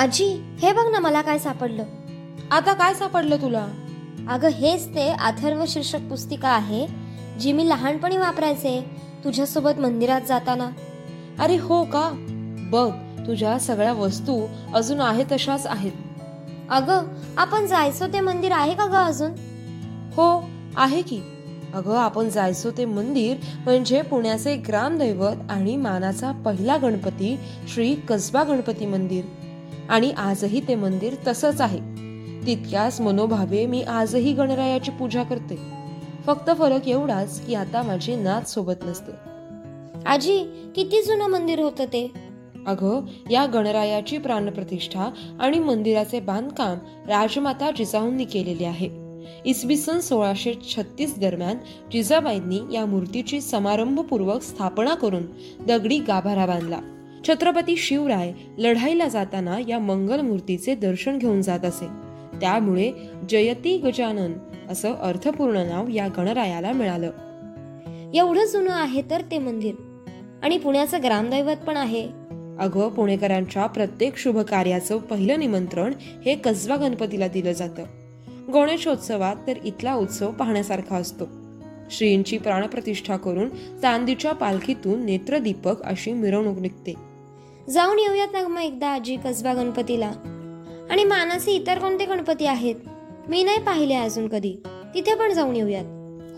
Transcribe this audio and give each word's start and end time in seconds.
आजी 0.00 0.24
हे 0.62 0.72
बघ 0.72 0.92
ना 0.92 0.98
मला 0.98 1.22
काय 1.22 1.38
सापडलं. 1.38 1.84
आता 2.50 2.72
काय 2.72 2.94
सापडलं 2.94 3.36
तुला? 3.36 3.68
अगं 4.28 4.48
हेच 4.48 4.94
ते 4.94 5.08
अथर्व 5.08 5.64
शीर्षक 5.68 5.98
पुस्तिका 5.98 6.48
आहे 6.48 6.86
जी 7.40 7.52
मी 7.52 7.68
लहानपणी 7.68 8.16
वापरायचे 8.16 8.84
तुझ्यासोबत 9.24 9.78
मंदिरात 9.78 10.20
जाताना. 10.28 10.70
अरे 11.38 11.56
हो 11.56 11.84
का? 11.84 12.10
बघ 12.72 12.90
तुझ्या 13.26 13.58
सगळ्या 13.58 13.92
वस्तू 13.92 14.46
अजून 14.74 15.00
आहे 15.00 15.24
तशाच 15.32 15.66
आहेत. 15.66 15.92
अगं 16.70 17.02
आपण 17.36 17.66
जायचो 17.66 18.06
ते 18.06 18.20
मंदिर 18.20 18.52
आहे 18.52 18.74
का 18.74 18.86
ग 18.86 18.94
अजून? 18.94 19.30
हो 20.16 20.50
आहे 20.76 21.02
की. 21.02 21.20
अगं 21.74 21.96
आपण 21.96 22.28
जायचो 22.28 22.70
ते 22.70 22.84
मंदिर 22.84 23.36
म्हणजे 23.64 24.02
पुण्याचे 24.02 24.56
ग्रामदैवत 24.56 25.50
आणि 25.50 25.76
मानाचा 25.76 26.32
पहिला 26.32 26.76
गणपती 26.76 27.38
श्री 27.74 27.94
कसबा 27.94 28.44
गणपती 28.44 28.86
मंदिर. 28.86 29.24
आणि 29.90 30.10
आजही 30.10 30.60
ते 30.68 30.74
मंदिर 30.74 31.14
तसंच 31.26 31.60
आहे. 31.60 31.78
तितक्याच 32.46 33.00
मनोभावे 33.00 33.66
मी 33.66 33.82
आजही 33.82 34.32
गणरायाची 34.32 34.90
पूजा 34.90 35.22
करते. 35.22 35.58
फक्त 36.26 36.50
फरक 36.58 36.88
एवढाच 36.88 37.46
की 37.46 37.54
आता 37.54 37.82
माझी 37.82 38.16
नाच 38.16 38.54
सोबत 38.54 38.84
नसते. 38.84 39.12
आजी 40.06 40.44
किती 40.76 41.02
जुनं 41.02 41.26
मंदिर 41.26 41.60
होतं 41.60 41.84
ते? 41.84 42.12
अगं 42.66 43.06
या 43.30 43.46
गणरायाची 43.46 44.18
प्राणप्रतिष्ठा 44.18 45.10
आणि 45.40 45.58
मंदिराचे 45.58 46.20
बांधकाम 46.20 46.78
राजमाता 47.08 47.70
जिजाऊंनी 47.70 48.24
केलेले 48.24 48.64
आहे. 48.64 48.88
इसवी 49.44 49.76
सन 49.76 50.00
सोळाशे 50.00 50.54
छत्तीस 50.54 51.18
दरम्यान 51.18 51.56
जिजाबाईंनी 51.92 52.58
या 52.72 52.86
मूर्तीची 52.86 53.40
समारंभपूर्वक 53.40 54.42
स्थापना 54.42 54.94
करून 54.94 55.22
दगडी 55.66 55.98
गाभारा 55.98 56.46
बांधला. 56.46 56.80
छत्रपती 57.28 57.76
शिवराय 57.76 58.32
लढाईला 58.58 59.08
जाताना 59.08 59.58
या 59.68 59.78
मंगल 59.78 60.20
मूर्तीचे 60.20 60.74
दर्शन 60.74 61.18
घेऊन 61.18 61.42
जात 61.42 61.64
असे. 61.64 61.86
त्यामुळे 62.40 62.92
जयती 63.28 63.78
गजानन 63.78 64.32
असं 64.68 64.94
अर्थपूर्ण 64.94 65.56
नाव 65.56 65.88
या 65.88 66.08
गणरायाला 66.08 66.72
मिळालं. 66.72 67.10
एवढं 68.14 68.44
जुनं 68.44 68.70
आहे 68.70 69.02
तर 69.10 69.20
ते 69.20 69.38
मंदिर. 69.38 69.74
आणि 70.42 70.58
पुण्याचं 70.58 70.98
ग्रामदैवत 71.02 71.56
पण 71.66 71.76
आहे. 71.76 72.08
अगं 72.60 72.88
पुणेकरांच्या 72.88 73.66
प्रत्येक 73.66 74.16
शुभ 74.16 74.38
कार्याचं 74.38 74.98
पहिलं 74.98 75.38
निमंत्रण 75.38 75.94
हे 76.00 76.34
कसबा 76.34 76.76
गणपतीला 76.76 77.28
दिलं 77.28 77.52
जातं. 77.52 77.84
गणेशोत्सवात 78.54 79.36
तर 79.46 79.54
इथला 79.64 79.94
उत्सव 79.94 80.30
पाहण्यासारखा 80.30 80.96
असतो. 80.96 81.24
श्रींची 81.90 82.38
प्राणप्रतिष्ठा 82.38 83.16
करून 83.16 83.48
चांदीच्या 83.82 84.32
पालखीतून 84.32 85.04
नेत्रदीपक 85.04 85.82
अशी 85.82 86.12
मिरवणूक 86.12 86.58
निघते. 86.58 87.09
जाऊन 87.70 87.98
येऊयात 87.98 88.28
ना 88.32 88.48
मग 88.48 88.60
एकदा 88.60 88.86
आजी 88.86 89.16
कसबा 89.16 89.54
गणपतीला. 89.54 90.12
आणि 90.90 91.04
मानाचे 91.04 91.52
इतर 91.52 91.78
कोणते 91.78 92.04
गणपती 92.04 92.46
आहेत? 92.46 92.74
मी 93.28 93.44
नाही 93.44 93.58
पाहिले 93.58 93.94
अजून 93.94 94.28
कधी. 94.28 94.56
तिथे 94.94 95.14
पण 95.14 95.32
जाऊन 95.32 95.56
येऊयात. 95.56 95.84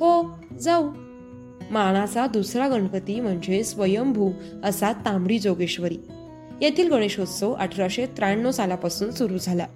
हो 0.01 0.29
जाऊ. 0.61 0.89
मानाचा 1.71 2.27
दुसरा 2.27 2.69
गणपती 2.69 3.21
म्हणजे 3.21 3.65
स्वयंभू 3.65 4.31
असा 4.65 4.93
तांबडी 4.93 5.39
जोगेश्वरी. 5.39 5.99
येथील 6.61 6.91
गणेशोत्सव 6.91 7.53
अठराशे 7.53 8.07
त्र्याण्णव 8.07 8.51
सालापासून 8.51 9.11
सुरू 9.11 9.39
झाला. 9.39 9.67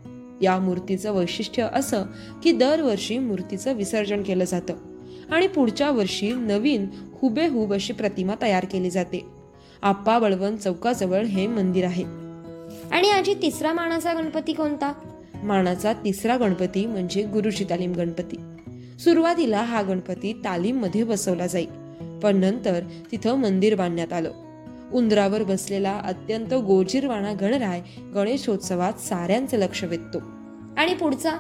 या 0.42 0.58
मूर्तीचं 0.58 1.12
वैशिष्ट्य 1.12 1.68
असं 1.72 2.02
की 2.42 2.52
दरवर्षी 2.52 3.18
मूर्तीचं 3.18 3.72
विसर्जन 3.72 4.22
केलं 4.22 4.44
जातं. 4.44 4.74
आणि 5.30 5.46
पुढच्या 5.46 5.90
वर्षी 5.90 6.32
नवीन 6.32 6.86
हुबेहूब 7.22 7.72
अशी 7.72 7.92
प्रतिमा 7.92 8.34
तयार 8.42 8.64
केली 8.64 8.90
जाते. 8.90 9.35
आप्पा 9.86 10.18
बळवंत 10.18 10.58
चौकाजवळ 10.58 11.22
हे 11.22 11.46
मंदिर 11.46 11.84
आहे. 11.84 12.04
आणि 12.92 13.10
आजी 13.10 13.34
तिसरा 13.34 13.72
मानाचा 13.72 14.14
गणपती 14.14 14.52
कोणता? 14.52 14.92
मानाचा 15.42 15.92
तिसरा 15.92 16.36
गणपती 16.36 16.86
म्हणजे 16.86 17.22
गुरुची 17.22 17.64
तालीम 17.70 17.92
गणपती. 17.92 18.36
सुरुवातीला 18.98 19.62
हा 19.62 19.82
गणपती 19.82 20.32
तालीममध्ये 20.32 21.04
बसवला 21.04 21.46
जाई 21.46 21.66
पण 22.22 22.36
नंतर 22.36 22.80
तिथं 23.12 23.34
मंदिर 23.34 23.74
बांधण्यात 23.74 24.12
आलं. 24.12 24.32
उंदरावर 24.92 25.42
बसलेला 25.42 26.00
अत्यंत 26.04 26.54
गोजीरवाणा 26.54 27.32
गणराय 27.32 27.82
गणेशोत्सवात 28.14 28.92
साऱ्यांचं 28.92 29.56
लक्ष 29.56 29.84
वेधतो. 29.84 30.18
आणि 30.76 30.94
पुढचा? 30.94 31.30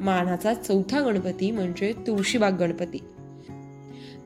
मानाचा 0.00 0.54
चौथा 0.54 1.00
गणपती 1.00 1.50
म्हणजे 1.50 1.92
तुळशीबाग 2.06 2.52
गणपती. 2.52 2.98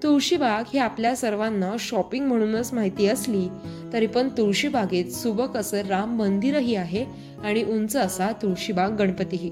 तुळशीबाग 0.06 0.65
ही 0.72 0.78
आपल्या 0.78 1.17
सर्वांना 1.17 1.72
शॉपिंग 1.78 2.27
म्हणूनच 2.27 2.72
माहिती 2.72 3.06
असली 3.06 3.49
तरी 3.93 4.06
पण 4.06 4.28
तुळशीबागेत 4.28 5.05
सुबक 5.05 5.56
असं 5.56 5.81
राम 5.81 6.17
मंदिरही 6.17 6.75
आहे 6.75 7.05
आणि 7.44 7.62
उंच 7.62 7.97
असा 7.97 8.33
तुळशीबाग 8.33 8.91
गणपतीही. 8.91 9.50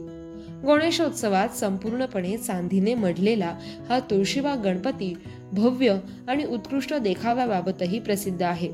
गणेशोत्सवात 0.67 1.49
संपूर्णपणे 1.49 2.37
चांदीने 2.37 2.95
मढलेला 2.95 3.59
हा 3.89 3.99
तुळशीबाग 4.01 4.57
गणपती 4.57 5.15
भव्य 5.53 5.97
आणि 6.29 6.45
उत्कृष्ट 6.45 6.95
देखाव्याबाबतही 6.95 7.99
प्रसिद्ध 7.99 8.43
आहे. 8.43 8.69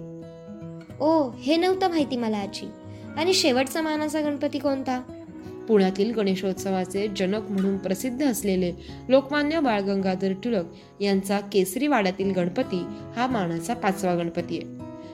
ओ 1.00 1.30
हे 1.30 1.56
नव्हतं 1.56 1.88
माहिती 1.88 2.16
मला 2.16 2.38
आजी. 2.38 2.68
आणि 3.16 3.34
शेवटचा 3.34 3.80
मानाचा 3.80 4.20
गणपती 4.20 4.58
कोणता? 4.58 5.02
पुण्यातील 5.70 6.12
गणेशोत्सवाचे 6.12 7.08
जनक 7.16 7.50
म्हणून 7.50 7.76
प्रसिद्ध 7.76 8.26
असलेले 8.26 8.72
लोकमान्य 9.08 9.60
बाळ 9.60 9.80
गंगाधर 9.80 10.32
टिळक 10.32 10.64
यांचा 11.00 11.40
केसरी 11.40 11.86
वाड्यातील 11.86 12.30
गणपती 12.30 12.82
हा 13.16 13.26
मानाचा 13.26 13.74
पाचवा 13.74 14.14
गणपती 14.14 14.58
आहे. 14.58 14.66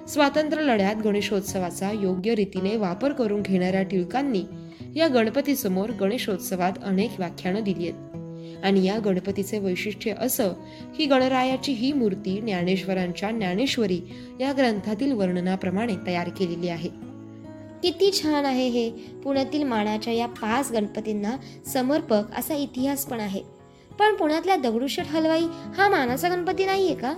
स्वातंत्र्य 0.09 0.63
लढ्यात 0.63 0.97
गणेशोत्सवाचा 1.05 1.91
योग्य 1.91 2.35
रीतीने 2.35 2.77
वापर 2.77 3.13
करून 3.13 3.43
घेणाऱ्या 3.43 3.83
टिळकांनी 3.83 4.43
या 4.97 5.09
गणपतीसमोर 5.09 5.91
गणेशोत्सवात 5.91 6.73
अनेक 6.85 7.11
व्याख्यानं 7.19 7.61
दिली 7.61 7.89
आहेत. 7.89 8.17
आणि 8.65 8.85
या 8.85 8.99
गणपतीचे 8.99 9.59
वैशिष्ट्य 9.59 10.15
असं 10.19 10.49
की 10.97 11.07
गणरायाची 11.07 11.73
ही 11.73 11.93
मूर्ती 11.93 12.41
ज्ञानेश्वरांच्या 12.41 13.31
ज्ञानेश्वरी 13.31 14.01
या 14.41 14.53
ग्रंथातील 14.53 15.13
वर्णनाप्रमाणे 15.13 15.93
तयार 16.07 16.29
केलेली 16.29 16.69
आहे. 16.69 17.06
किती 17.83 18.13
छान 18.13 18.45
आहे 18.45 18.69
हे. 18.69 18.91
पुण्यातील 19.25 19.63
मानाच्या 19.63 20.13
या 20.13 20.27
पाच 20.27 20.73
गणपतींना 20.73 21.37
समर्पक 21.67 22.23
असा 22.37 22.55
इतिहास 22.55 23.05
पण 23.05 23.21
आहे. 23.21 23.43
पण 23.99 24.15
पुण्यातल्या 24.15 24.57
दगडूशेठ 24.57 25.07
हलवाई 25.09 25.45
हा 25.77 25.89
मानाचा 25.89 26.29
गणपती 26.29 26.65
नाहीये 26.67 26.95
का? 26.95 27.15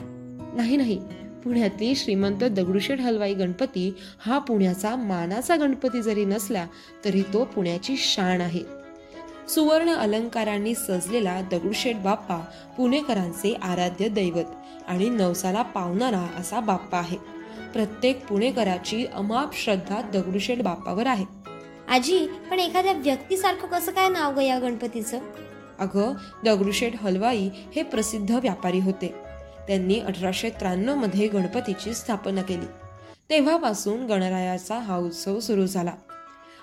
नाही 0.54 0.76
नाही. 0.76 1.00
पुण्यातली 1.44 1.94
श्रीमंत 1.94 2.36
दगडूशेठ 2.36 3.00
हलवाई 3.00 3.34
गणपती 3.34 3.94
हा 4.26 4.38
पुण्याचा 4.38 4.96
मानाचा 4.96 5.56
गणपती 5.56 6.02
जरी 6.02 6.24
नसला 6.24 6.66
तरी 7.04 7.22
तो 7.22 7.44
पुण्याची 7.44 7.94
शान 7.98 8.40
आहे. 8.40 8.60
सुवर्ण 9.48 9.94
अलंकारांनी 9.94 10.74
सजलेला 10.74 11.40
दगडूशेठ 11.40 11.96
बाप्पा 11.96 12.36
पुणेकरांचे 12.76 13.54
आराध्य 13.62 14.08
दैवत 14.08 14.44
आणि 14.88 15.08
नवसाला 15.08 15.62
पावणारा 15.62 16.26
असा 16.38 16.60
बाप्पा 16.60 16.98
आहे. 16.98 17.37
प्रत्येक 17.72 18.26
पुणेकराची 18.26 19.06
अमाप 19.06 19.56
श्रद्धा 19.56 20.00
दगडूशेठ 20.02 20.62
बाप्पावर 20.62 21.06
आहे. 21.06 21.24
आजी 21.88 22.26
पण 22.50 22.60
एखाद्या 22.60 22.92
व्यक्तीसारखं 22.92 23.68
कसं 23.68 23.92
काय 23.92 24.08
नाव 24.08 24.34
ग 24.34 24.38
या 24.38 24.58
गणपतीचं? 24.58 25.18
अगं 25.78 26.14
दगडूशेठ 26.44 27.02
हलवाई 27.02 27.50
हे 27.76 27.82
प्रसिद्ध 27.82 28.30
व्यापारी 28.30 28.78
होते. 28.78 29.14
त्यांनी 29.68 30.00
अठराशे 30.00 30.50
त्र्याण्णवमध्ये 30.50 31.28
गणपतीची 31.28 31.94
स्थापना 31.94 32.42
केली. 32.42 32.66
तेव्हापासून 33.30 34.06
गणरायाचा 34.06 34.78
हा 34.78 34.96
उत्सव 34.96 35.40
सुरू 35.40 35.66
झाला. 35.66 35.92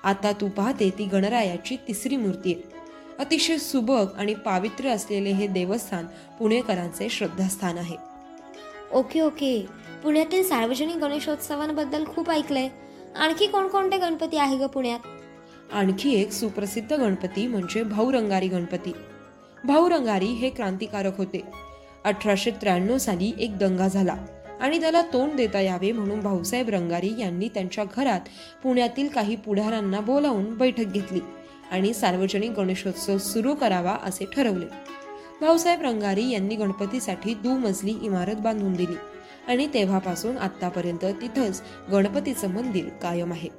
आता 0.04 0.32
तू 0.32 0.50
पाहते 0.50 0.90
ती 0.90 1.06
गणरायाची 1.06 1.76
तिसरी 1.88 2.18
मूर्ती 2.18 2.54
आहे. 2.54 2.76
अतिशय 3.20 3.58
सुबक 3.58 4.16
आणि 4.18 4.34
पावित्र्य 4.34 4.90
असलेले 4.90 5.30
हे 5.30 5.48
देवस्थान 5.48 6.06
पुणेकरांचे 6.40 7.10
श्रद्धास्थान 7.10 7.78
आहे. 7.78 7.96
Okay 8.94 9.22
okay. 9.22 9.66
पुण्यातील 10.04 10.44
सार्वजनिक 10.44 10.96
गणेशोत्सवांबद्दल 10.96 12.06
खूप 12.06 12.30
ऐकलंय. 12.32 12.70
आणखी 13.20 13.48
कोणकोणते 13.48 13.98
गणपती 13.98 14.38
आहे 14.38 14.58
ग 14.58 14.66
पुण्यात? 14.68 15.00
आणखी 15.74 16.22
एक 16.22 16.32
सुप्रसिद्ध 16.32 16.94
गणपती 16.94 17.48
म्हणजे 17.48 17.84
भाऊरंगारी 17.84 18.48
गणपती. 18.48 18.92
भाऊरंगारी 19.66 20.26
हे 20.26 20.50
क्रांतिकारक 20.50 21.18
होते. 21.18 21.44
अठराशे 22.06 22.52
त्र्याण्णव 22.52 22.98
साली 22.98 23.34
एक 23.40 23.58
दंगा 23.58 23.88
झाला 23.88 24.16
आणि 24.62 24.80
त्याला 24.80 25.02
तोंड 25.02 25.34
देता 25.34 25.60
यावे 25.60 25.92
म्हणून 25.92 26.20
भाऊसाहेब 26.20 26.70
रंगारी 26.70 27.12
यांनी 27.20 27.48
त्यांच्या 27.48 27.84
घरात 27.98 28.20
पुण्यातील 28.64 29.08
काही 29.08 29.36
पुढाऱ्यांना 29.36 30.00
बोलावून 30.00 30.58
बैठक 30.58 30.86
घेतली 30.86 31.20
आणि 31.72 31.94
सार्वजनिक 31.94 32.52
गणेशोत्सव 32.52 33.18
सुरू 33.18 33.56
करावा 33.56 33.98
असे 34.04 34.26
ठरवले. 34.26 34.66
भाऊसाहेब 35.42 35.82
रंगारी 35.82 36.30
यांनी 36.30 36.56
गणपतीसाठी 36.56 37.34
दुमजली 37.34 37.96
इमारत 38.02 38.36
बांधून 38.36 38.74
दिली. 38.74 38.96
आणि 39.48 39.68
तेव्हापासून 39.74 40.38
आतापर्यंत 40.38 41.06
तिथंच 41.22 41.62
गणपतीचं 41.92 42.50
मंदिर 42.50 42.90
कायम 42.90 43.32
आहे. 43.32 43.50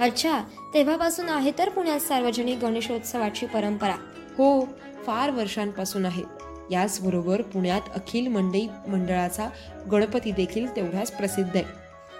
अच्छा 0.00 0.40
तेव्हापासून 0.74 1.28
आहे 1.28 1.50
तर 1.58 1.68
पुण्यात 1.68 2.00
सार्वजनिक 2.00 2.58
गणेशोत्सवाची 2.58 3.46
परंपरा. 3.46 3.94
हो 4.38 4.68
फार 5.06 5.30
वर्षांपासून 5.30 6.06
आहे. 6.06 6.22
याचबरोबर 6.70 7.42
पुण्यात 7.42 7.80
अखिल 7.94 8.26
मंडई 8.26 8.66
मंडळाचा 8.88 9.48
गणपती 9.92 10.30
देखील 10.30 10.76
तेवढाच 10.76 11.12
प्रसिद्ध 11.12 11.56
आहे. 11.56 11.64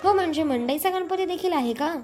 हो 0.02 0.12
म्हणजे 0.12 0.42
मंडईचा 0.42 0.90
गणपती 0.90 1.26
देखील 1.26 1.52
आहे 1.52 1.72
का? 1.72 1.94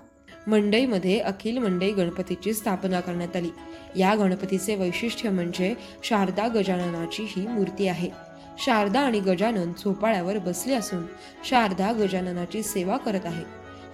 मंडईमध्ये 0.46 1.18
अखिल 1.18 1.58
मंडई 1.58 1.92
गणपतीची 1.92 2.52
स्थापना 2.52 3.00
करण्यात 3.00 3.36
आली. 3.36 3.50
या 3.96 4.14
गणपतीचे 4.14 4.74
वैशिष्ट्य 4.74 5.30
म्हणजे 5.30 5.74
शारदा 6.02 6.48
गजाननाची 6.48 7.26
ही 7.28 7.46
मूर्ती 7.46 7.88
आहे. 7.88 8.27
शारदा 8.64 9.00
आणि 9.00 9.20
गजानन 9.20 9.72
झोपाळ्यावर 9.72 10.38
बसले 10.38 10.74
असून 10.74 11.06
शारदा 11.44 11.92
गजाननाची 11.92 12.62
सेवा 12.62 12.96
करत 12.96 13.20
आहे. 13.24 13.44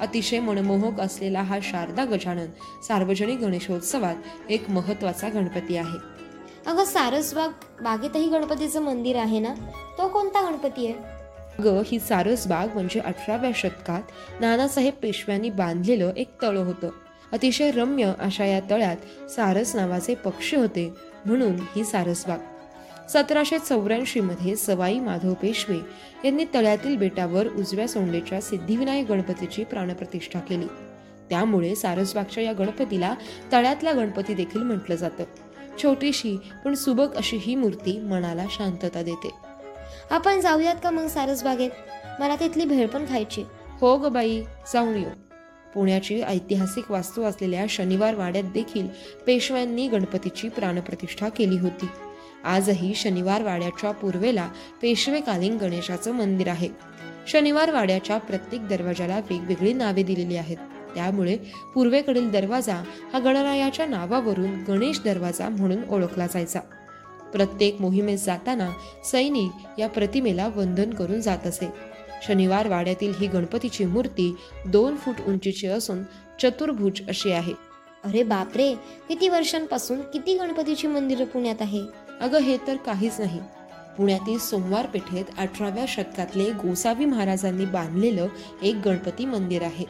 अतिशय 0.01 0.41
मनमोहक 0.41 1.01
असलेला 1.01 1.43
हा 1.43 1.59
शारदा 1.63 2.05
गजानन 2.05 2.47
सार्वजनिक 2.89 3.39
गणेशोत्सवात 3.39 4.15
एक 4.51 4.71
महत्त्वाचा 4.71 5.29
गणपती 5.29 5.77
आहे. 5.77 6.15
अगं 6.67 6.85
सारसबाग 6.85 7.49
बागेतही 7.83 8.29
गणपतीचं 8.29 8.83
मंदिर 8.83 9.17
आहे 9.17 9.39
ना? 9.39 9.55
तो 9.99 10.09
कोणता 10.09 10.51
गणपती 10.51 10.87
आहे? 10.87 11.15
ग 11.63 11.83
ही 11.87 11.99
सारसबाग 11.99 12.75
म्हणजे 12.75 13.01
अठराव्या 13.01 13.51
शतकात 13.55 14.03
नानासाहेब 14.41 14.95
पेशव्यांनी 15.03 15.51
बांधलेलं 15.51 16.13
एक 16.17 16.43
तळं 16.43 16.65
होतं. 16.65 16.91
अतिशय 17.33 17.71
रम्य 17.71 18.13
अशा 18.19 18.45
या 18.45 18.61
तळ्यात 18.71 19.31
सारस 19.31 19.77
नावाचे 19.77 20.15
पक्षी 20.15 20.57
होते 20.57 20.93
म्हणून 21.27 21.57
ही 21.77 21.85
सारसबाग. 21.85 22.39
सतराशे 23.12 23.59
चौऱ्याऐंशी 23.59 24.21
मध्ये 24.21 24.56
सवाई 24.56 24.99
माधव 24.99 25.35
पेशवे 25.35 25.77
यांनी 26.25 26.45
तळ्यातील 26.55 26.97
बेटावर 26.97 27.47
उजव्या 27.47 27.89
सोंडेच्या 27.89 28.41
सिद्धिविनायक 28.41 29.12
गणपतीची 29.12 29.65
प्राणप्रतिष्ठा 29.65 30.41
केली. 30.41 30.67
त्यामुळे 31.31 31.75
सारसबागच्या 31.75 32.43
या 32.43 32.53
गणपतीला 32.53 33.15
तळ्यातला 33.53 33.93
गणपती 33.93 34.35
देखील 34.35 34.62
म्हटलं 34.62 34.95
जातं. 34.95 35.25
छोटीशी 35.83 36.37
पण 36.65 36.75
सुबक 36.75 37.17
अशी 37.17 37.37
ही 37.37 37.55
मूर्ती 37.55 38.01
मनाला 38.01 38.45
शांतता 38.51 39.03
देते. 39.03 39.31
आपण 40.11 40.41
जाऊयात 40.41 40.75
का 40.83 40.91
मग 40.91 41.06
सारसबागेत? 41.06 41.71
मला 42.21 42.37
तिथली 42.37 42.65
भेळ 42.65 42.87
पण 42.87 43.05
खायची. 43.09 43.43
हो 43.81 43.97
ग 43.97 44.06
बाई 44.06 44.43
जाऊन 44.73 44.95
येऊ. 44.95 45.11
पुण्याची 45.75 46.23
ऐतिहासिक 46.23 46.91
वास्तू 46.91 47.23
असलेल्या 47.23 47.65
शनिवार 47.69 48.15
वाड्यात 48.15 48.45
देखील 48.45 48.87
पेशव्यांनी 49.27 49.89
गणपतीची 49.89 50.49
प्राणप्रतिष्ठा 50.49 51.29
केली 51.29 51.59
होती. 51.59 51.87
आजही 52.44 52.94
शनिवार 52.94 53.43
वाड्याच्या 53.43 53.91
पूर्वेला 53.91 54.49
पेशवेकालीन 54.82 55.56
गणेशाचं 55.56 56.12
मंदिर 56.12 56.49
आहे. 56.49 56.69
शनिवार 57.26 57.70
वाड्याच्या 57.70 58.19
प्रत्येक 58.19 58.69
दरवाजाला 58.69 59.19
वेगवेगळी 59.19 59.73
नावे 59.73 60.02
दिलेली 60.02 60.37
आहेत. 60.37 60.56
त्यामुळे 60.94 61.37
पूर्वेकडील 61.75 62.31
दरवाजा 62.31 62.82
हा 63.12 63.19
गणरायाच्या 63.19 63.87
नावावरून 63.87 64.64
गणेश 64.69 65.00
दरवाजा 65.05 65.49
म्हणून 65.49 65.82
ओळखला 65.88 66.26
जायचा. 66.26 66.61
प्रत्येक 67.32 67.81
मोहिमेत 67.81 68.19
जाताना 68.19 68.70
सैनिक 69.05 69.81
या 69.81 69.88
प्रतिमेला 69.88 70.49
वंदन 70.56 70.91
करून 70.91 71.20
जात 71.20 71.46
असे. 71.46 71.69
शनिवार 72.26 72.69
वाड्यातील 72.69 73.12
ही 73.20 73.26
गणपतीची 73.26 73.85
मूर्ती 73.85 74.37
दोन 74.67 74.96
फूट 74.96 75.14
उंचीची 75.26 75.67
असून 75.67 76.02
चतुर्भुज 76.43 77.00
अशी 77.08 77.32
आहे. 77.32 77.52
अरे 78.05 78.23
बापरे! 78.23 78.75
किती 79.08 79.29
वर्षांपासून 79.29 80.00
किती 80.00 80.38
गणपतीची 80.38 80.87
मंदिरं 80.87 81.25
पुण्यात 81.25 81.62
आहे? 81.62 82.04
अगं 82.21 82.39
हे 82.39 82.57
तर 82.67 82.77
काहीच 82.77 83.21
नाही. 83.21 83.41
पुण्यातील 83.97 84.39
सोमवार 84.39 84.87
पेठेत 84.87 85.25
अठराव्या 85.39 85.85
शतकातले 85.89 86.51
गोसावी 86.51 87.05
महाराजांनी 87.05 87.65
बांधलेलं 87.65 88.27
एक 88.63 88.75
गणपती 88.85 89.25
मंदिर 89.25 89.63
आहे. 89.63 89.85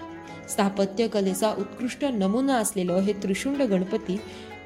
स्थापत्य 0.49 1.09
कलेचा 1.09 1.51
उत्कृष्ट 1.51 2.05
नमुना 2.05 2.55
असलेलं 2.55 2.95
हे 2.95 3.13
त्रिशुंड 3.13 3.63
गणपती 3.63 4.21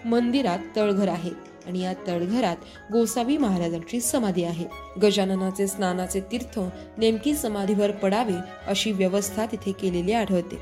मंदिरात 0.04 0.58
तळघर 0.76 1.08
आहे 1.08 1.30
आणि 1.66 1.80
या 1.80 1.92
तळघरात 2.06 2.56
गोसावी 2.92 3.36
महाराजांची 3.36 4.00
समाधी 4.00 4.44
आहे. 4.44 4.64
गजाननाचे 5.02 5.66
स्नानाचे 5.66 6.20
तीर्थ 6.20 6.60
नेमकी 6.98 7.34
समाधीवर 7.34 7.90
पडावे 7.90 8.36
अशी 8.66 8.92
व्यवस्था 8.92 9.46
तिथे 9.46 9.72
केलेली 9.72 10.12
आढळते. 10.12 10.58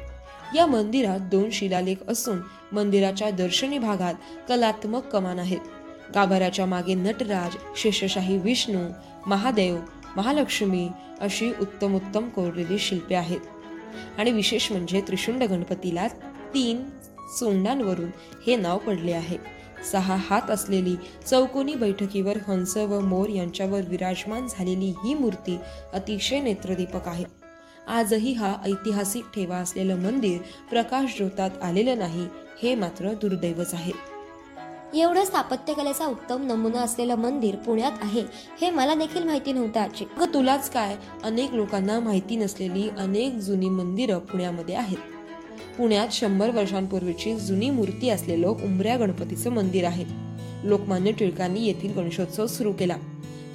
या 0.54 0.66
मंदिरात 0.66 1.18
दोन 1.20 1.50
शिलालेख 1.50 1.96
असून 2.08 2.38
मंदिराच्या 2.72 3.30
दर्शनी 3.30 3.78
भागात 3.78 4.14
कलात्मक 4.48 5.06
कमान 5.06 5.38
आहेत. 5.38 5.60
गाभाऱ्याच्या 6.14 6.66
मागे 6.66 6.94
नटराज 6.94 7.56
शेषशाही 7.76 8.38
विष्णू 8.38 8.88
महादेव 9.26 9.78
महालक्ष्मी 10.16 10.88
अशी 11.20 11.52
उत्तम 11.60 11.94
उत्तम 11.94 12.28
कोरलेली 12.28 12.78
शिल्पे 12.78 13.14
आहेत. 13.14 13.40
आणि 14.18 14.32
विशेष 14.32 14.72
म्हणजे 14.72 15.00
त्रिशुंड 15.00 15.42
गणपतीला 15.42 16.08
तीन 16.54 16.84
सोंडांवरून 17.38 18.10
हे 18.46 18.56
नाव 18.56 18.78
पडले 18.78 19.12
आहे. 19.12 19.38
सहा 19.92 20.16
हात 20.30 20.50
असलेली 20.50 20.96
चौकोनी 21.26 21.74
बैठकीवर 21.74 22.36
हंस 22.48 22.76
व 22.76 23.00
मोर 23.00 23.28
यांच्यावर 23.28 23.80
विराजमान 23.88 24.46
झालेली 24.46 24.90
ही 25.04 25.14
मूर्ती 25.14 25.58
अतिशय 25.92 26.40
नेत्रदीपक 26.40 27.08
आहे. 27.08 27.24
आजही 27.88 28.32
हा 28.32 28.54
ऐतिहासिक 28.64 29.24
ठेवा 29.34 29.56
असलेलं 29.56 29.96
मंदिर 29.96 30.38
प्रकाश 30.70 31.16
ज्योतात 31.16 31.50
आलेलं 31.62 31.98
नाही 31.98 32.26
हे 32.62 32.74
मात्र 32.74 33.12
दुर्दैवच 33.12 33.74
आहे. 33.74 34.15
एवढं 35.00 35.24
स्थापत्यकलेचा 35.24 36.06
उत्तम 36.06 36.46
नमुना 36.46 36.80
असलेलं 36.80 37.14
मंदिर 37.14 37.56
पुण्यात 37.56 37.92
आहे. 38.02 38.22
हे 38.60 38.70
मला 38.70 38.94
देखील 38.94 39.24
माहिती 39.24 39.52
नव्हतं 39.52 39.80
आजी. 39.80 40.04
अगं 40.16 40.34
तुलाच 40.34 40.70
काय? 40.70 40.96
अनेक 41.22 41.52
लोकांना 41.52 42.00
माहिती 42.00 42.36
नसलेली 42.36 42.88
अनेक 42.98 43.34
जुनी 43.34 43.68
मंदिरं 43.68 44.18
पुण्यामध्ये 44.18 44.74
आहेत. 44.74 44.96
पुण्यात 45.78 46.08
शंभर 46.12 46.50
वर्षांपूर्वीची 46.50 47.36
जुनी 47.36 47.70
मूर्ती 47.70 48.08
असलेलं 48.08 48.48
उंबऱ्या 48.48 48.96
गणपतीचं 48.96 49.50
मंदिर 49.50 49.84
आहे. 49.84 50.04
लोकमान्य 50.64 51.12
टिळकांनी 51.12 51.66
येथील 51.66 51.92
गणेशोत्सव 51.92 52.46
सुरू 52.46 52.72
केला. 52.72 52.96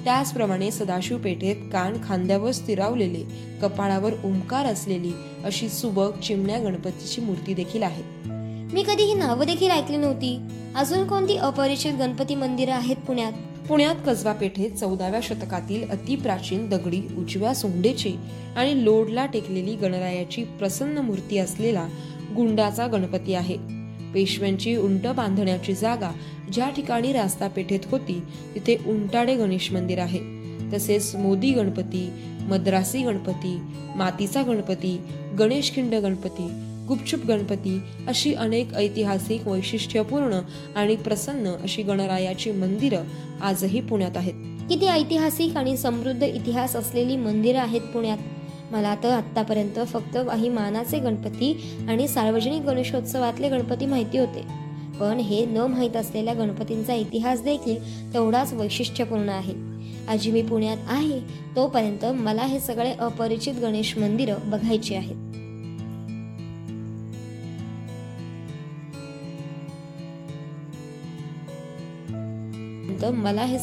त्याचप्रमाणे 0.04 0.70
सदाशिव 0.70 1.18
पेठेत 1.18 1.56
कान 1.72 1.96
खांद्यावर 2.04 2.50
स्थिरावलेले 2.50 3.24
कपाळावर 3.62 4.12
ओंकार 4.24 4.66
असलेली 4.66 5.12
अशी 5.44 5.68
सुबक 5.68 6.18
चिमण्या 6.18 6.58
गणपतीची 6.58 7.20
मूर्ती 7.20 7.54
देखील 7.54 7.82
आहे. 7.82 8.32
मी 8.72 8.82
कधी 8.82 9.02
ही 9.02 9.14
नावं 9.14 9.46
देखील 9.46 9.70
ऐकली 9.70 9.96
नव्हती. 9.96 10.38
अजून 10.74 11.06
कोणती 11.08 11.36
अपरिचित 11.36 11.92
गणपती 11.92 12.34
मंदिरं 12.34 12.72
आहेत 12.72 12.96
पुण्यात? 12.96 13.32
पुण्यात 13.68 13.94
कसबा 14.06 14.32
पेठेत 14.32 14.70
चौदाव्या 14.70 15.20
शतकातील 15.22 15.90
अतिप्राचीन 15.90 16.68
दगडी 16.68 17.00
उजव्या 17.18 17.54
सोंडेची 17.54 18.12
आणि 18.56 18.84
लोडला 18.84 19.26
टेकलेली 19.26 19.74
गणरायाची 19.76 20.44
प्रसन्न 20.44 20.98
मूर्ती 20.98 21.38
असलेला 21.38 21.88
गुंडाचा 22.36 22.86
गणपती 22.86 23.34
आहे. 23.34 23.56
पेशव्यांची 24.14 24.76
उंट 24.76 25.06
बांधण्याची 25.06 25.74
जागा 25.74 26.12
ज्या 26.52 26.70
ठिकाणी 26.70 27.12
रास्ता 27.12 27.48
पेठेत 27.48 27.80
होती 27.90 28.22
तिथे 28.54 28.76
उंटाडे 28.86 29.34
गणेश 29.34 29.72
मंदिर 29.72 29.98
आहे. 29.98 30.20
तसेच 30.72 31.14
मोदी 31.14 31.50
गणपती 31.50 32.10
मद्रासी 32.40 33.02
गणपती 33.02 33.60
मातीचा 33.96 34.42
गणपती 34.42 35.00
गणेशखिंड 35.38 35.94
गणपती 35.94 36.71
गुपचुप 36.88 37.26
गणपती 37.26 37.80
अशी 38.08 38.34
अनेक 38.34 38.74
ऐतिहासिक 38.74 39.48
वैशिष्ट्यपूर्ण 39.48 40.40
आणि 40.76 40.96
प्रसन्न 40.96 41.52
अशी 41.62 41.82
गणरायाची 41.82 42.52
मंदिरं 42.52 43.04
आजही 43.42 43.80
पुण्यात 43.80 44.16
आहेत. 44.16 44.32
किती 44.68 44.86
ऐतिहासिक 44.86 45.56
आणि 45.56 45.76
समृद्ध 45.76 46.22
इतिहास 46.22 46.76
असलेली 46.76 47.16
मंदिरं 47.16 47.58
आहेत 47.58 47.80
पुण्यात. 47.80 48.18
मला 48.70 48.94
तर 48.94 49.10
आत्तापर्यंत 49.10 49.78
फक्त 49.86 50.16
काही 50.16 50.48
मानाचे 50.48 50.98
गणपती 50.98 51.76
आणि 51.88 52.08
सार्वजनिक 52.08 52.62
गणेशोत्सवातले 52.62 53.48
गणपती 53.48 53.86
माहिती 53.86 54.18
होते. 54.18 54.62
पण 55.00 55.16
हे 55.16 55.46
न 55.46 55.56
माहीत 55.56 55.96
असलेल्या 55.96 56.34
गणपतींचा 56.34 56.94
इतिहास 56.94 57.42
देखील 57.42 58.12
तेवढाच 58.14 58.52
वैशिष्ट्यपूर्ण 58.52 59.28
आहे. 59.28 59.54
आजी 60.08 60.30
मी 60.30 60.42
पुण्यात 60.42 60.76
आहे 60.88 61.20
तोपर्यंत 61.56 62.04
मला 62.04 62.42
हे 62.42 62.60
सगळे 62.60 62.92
अपरिचित 62.92 63.54
गणेश 63.54 63.98
मंदिरं 63.98 64.34
बघायची 64.44 64.94
आहेत. 64.94 65.41
तर 73.02 73.10
मला 73.12 73.42
हे 73.44 73.58